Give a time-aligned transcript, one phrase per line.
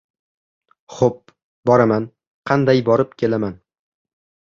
[0.99, 1.33] —Xo‘p,
[1.71, 2.07] boraman,
[2.53, 3.55] qanday borib kelaman?